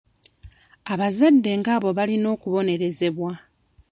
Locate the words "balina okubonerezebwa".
1.97-3.31